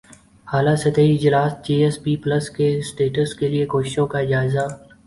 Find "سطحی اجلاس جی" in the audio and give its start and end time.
0.83-1.75